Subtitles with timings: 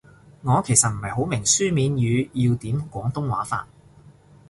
[0.41, 3.67] 我其實唔係好明書面語要點廣東話法